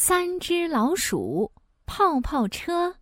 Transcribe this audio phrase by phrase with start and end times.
[0.00, 1.52] 三只老鼠
[1.84, 2.94] 泡泡车。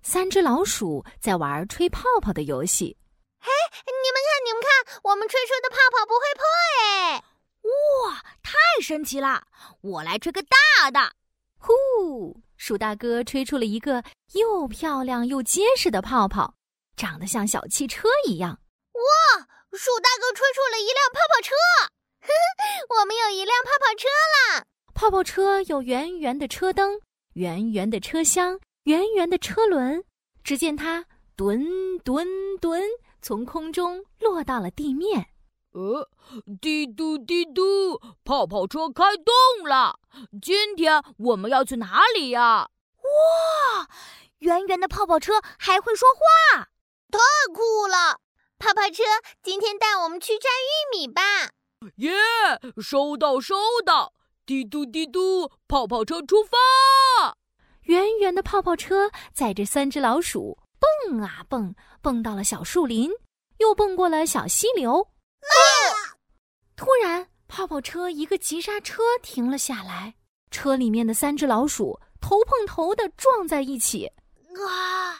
[0.00, 2.96] 三只老鼠在玩吹泡泡的游戏。
[3.40, 3.50] 嘿，
[3.84, 6.44] 你们看，你们看，我们吹出的泡泡不会破
[6.80, 7.22] 哎！
[8.08, 9.46] 哇，太神奇了！
[9.82, 11.14] 我来吹个大的。
[11.58, 16.54] 呼，鼠大哥吹出了一个又漂亮又结实的泡泡，
[16.96, 18.58] 长得像小汽车一样。
[18.94, 21.54] 哇，鼠大哥吹出了一辆泡泡车！
[22.22, 24.66] 呵呵，我们有一辆泡泡车了。
[24.92, 27.00] 泡泡车有圆圆的车灯，
[27.34, 28.58] 圆圆的车厢。
[28.84, 30.02] 圆圆的车轮，
[30.42, 31.04] 只见它
[31.36, 32.26] 吨吨
[32.60, 32.82] 吨，
[33.22, 35.28] 从空中落到了地面。
[35.72, 36.08] 呃，
[36.60, 40.00] 滴嘟滴嘟，泡泡车开动了。
[40.42, 42.70] 今天我们要去哪里呀？
[42.96, 43.88] 哇，
[44.38, 46.70] 圆圆的泡泡车还会说话，
[47.12, 47.18] 太
[47.54, 48.18] 酷了！
[48.60, 49.02] 泡泡车，
[49.42, 51.22] 今天带我们去摘玉米吧。
[51.96, 52.12] 耶，
[52.78, 54.12] 收到收到。
[54.44, 56.58] 滴嘟滴嘟，泡泡车出发。
[57.84, 63.10] 圆圆的泡泡车载着三只老鼠蹦啊蹦，蹦到了小树林，
[63.56, 65.08] 又蹦过了小溪流。
[66.76, 70.16] 突然，泡泡车一个急刹车停了下来，
[70.50, 74.06] 车里面的三只老鼠头碰头的撞在一起。
[74.68, 75.16] 啊！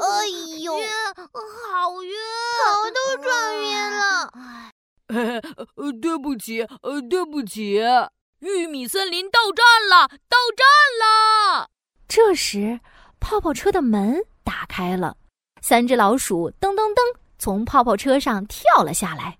[0.00, 0.28] 哎
[0.60, 2.14] 呦，好晕，
[2.58, 4.30] 头都撞晕了。
[5.76, 7.80] 呃，对不起，呃，对不起。
[8.40, 10.66] 玉米森林到站了，到站
[11.00, 11.70] 了！
[12.06, 12.80] 这时，
[13.18, 15.16] 泡泡车的门打开了，
[15.60, 19.38] 三只老鼠噔噔噔从泡泡车上跳了下来。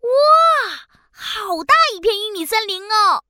[0.00, 0.08] 哇，
[1.12, 3.22] 好大一片玉米森林哦！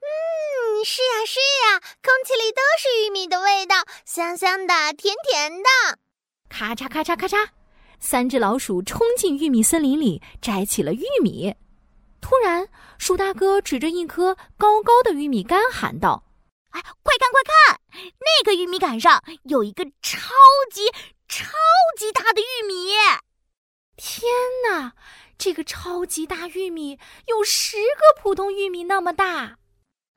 [0.00, 5.98] 嗯，是呀是呀，空气里都是玉米的味道，香香的，甜甜的。
[6.50, 7.48] 咔嚓咔嚓咔嚓，
[8.00, 11.54] 三只老鼠冲进玉米森林里，摘起了玉米。
[12.20, 12.68] 突然，
[12.98, 16.24] 鼠大哥指着一颗高高的玉米杆喊道
[16.70, 20.30] ：“哎，快看快看，那个玉米杆上有一个超
[20.72, 20.90] 级
[21.28, 21.46] 超
[21.96, 22.92] 级大的玉米！
[23.96, 24.22] 天
[24.68, 24.94] 哪，
[25.38, 29.58] 这个超级大玉米有十个普通玉米那么大！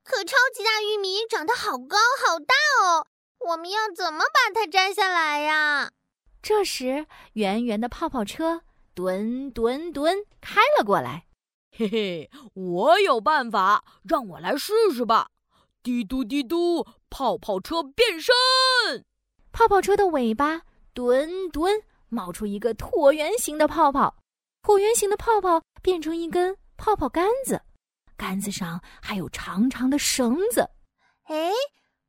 [0.04, 3.08] 可超级大玉米长得好高好大哦，
[3.52, 5.92] 我们要怎么把它摘下来呀？”
[6.42, 8.64] 这时，圆圆的泡泡车
[8.94, 11.28] 吨吨吨开了过来。
[11.72, 15.30] 嘿嘿，我有办法，让我来试试吧！
[15.84, 18.34] 滴嘟滴嘟，泡泡车变身，
[19.52, 20.64] 泡泡车的尾巴
[20.94, 24.18] 蹲蹲，冒出一个椭圆形的泡泡，
[24.64, 27.62] 椭圆形的泡泡变成一根泡泡杆子，
[28.18, 30.70] 杆子上还有长长的绳子。
[31.24, 31.52] 哎，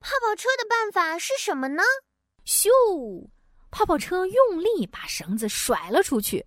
[0.00, 1.82] 泡泡车的办法是什么呢？
[2.44, 2.68] 咻，
[3.72, 6.46] 泡泡车用力把绳子甩了出去。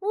[0.00, 0.10] 哇！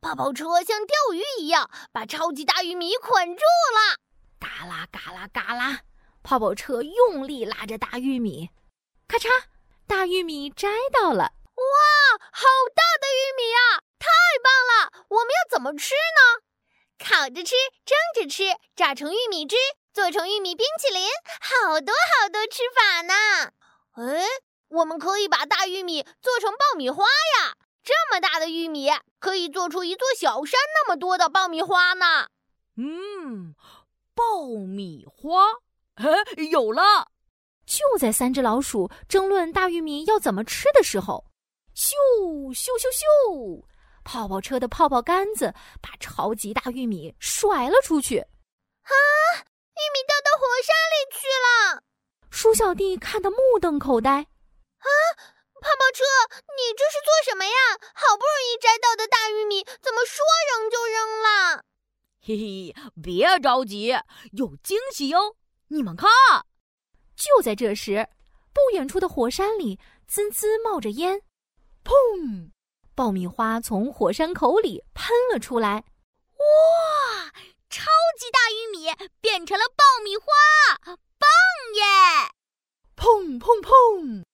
[0.00, 3.98] 泡泡车像钓鱼一样，把超级大玉米捆住了。
[4.38, 5.80] 嘎啦嘎啦嘎啦，
[6.22, 8.48] 泡泡车用力拉着大玉米，
[9.08, 9.28] 咔嚓，
[9.88, 11.32] 大玉米摘到了。
[11.56, 12.18] 哇！
[12.30, 13.82] 好大的玉米啊！
[13.98, 14.08] 太
[14.42, 15.04] 棒了！
[15.08, 16.42] 我们要怎么吃呢？
[17.04, 19.56] 烤着吃，蒸着吃，榨成玉米汁，
[19.92, 21.08] 做成玉米冰淇淋，
[21.40, 23.14] 好多好多吃法呢。
[23.94, 24.24] 哎，
[24.68, 27.56] 我们可以把大玉米做成爆米花呀！
[27.82, 32.28] 这么大的玉米可以做出一座小山那么多的爆米花呢。
[32.76, 33.54] 嗯，
[34.14, 35.46] 爆米花，
[36.50, 37.08] 有了！
[37.64, 41.24] 就在三只老鼠争论大玉米要怎么吃的时候，
[41.74, 41.92] 咻
[42.52, 43.64] 咻咻咻，
[44.04, 48.18] 泡泡车的泡泡杆子把超级大玉米甩了出去。
[48.18, 48.92] 啊！
[49.38, 51.82] 玉米掉到火山里去了。
[52.30, 54.26] 鼠小弟看得目瞪口呆。
[54.88, 55.36] 啊！
[55.60, 56.04] 泡泡车，
[56.56, 57.52] 你这是做什么呀？
[57.94, 61.64] 好不容易摘到的大玉米，怎么说扔就扔了？
[62.24, 63.96] 嘿嘿，别着急，
[64.32, 65.36] 有惊喜哟！
[65.68, 66.08] 你们看，
[67.16, 68.08] 就在这时，
[68.52, 71.22] 不远处的火山里滋滋冒着烟，
[71.84, 72.50] 砰！
[72.94, 75.84] 爆米花从火山口里喷了出来。
[76.34, 77.32] 哇！
[77.70, 77.84] 超
[78.18, 78.86] 级大玉米
[79.20, 80.24] 变成了爆米花，
[81.18, 81.28] 棒
[81.74, 82.32] 耶！
[82.96, 84.24] 砰砰砰！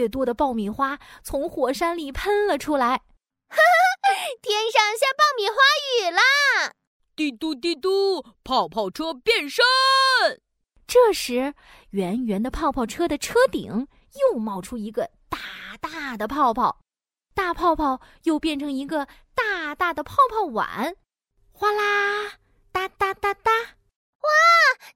[0.00, 3.02] 越多的爆米花从火山里喷了出来，
[4.40, 6.72] 天上下爆米花雨啦！
[7.14, 9.62] 滴嘟滴嘟，泡泡车变身。
[10.86, 11.52] 这时，
[11.90, 13.88] 圆圆的泡泡车的车顶
[14.32, 16.80] 又冒出一个大大的泡泡，
[17.34, 20.96] 大泡泡又变成一个大大的泡泡碗，
[21.52, 22.38] 哗啦，
[22.72, 23.52] 哒哒哒哒！
[23.52, 24.30] 哇，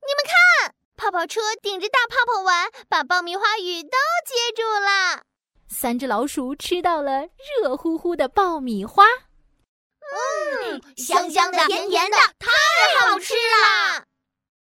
[0.01, 0.75] 你们看！
[1.05, 3.91] 泡泡车顶着大泡泡玩，把爆米花雨都
[4.25, 5.25] 接住了。
[5.69, 7.27] 三只老鼠吃到了
[7.61, 9.05] 热乎乎的爆米花。
[10.65, 12.49] 嗯，香香的，甜甜的，太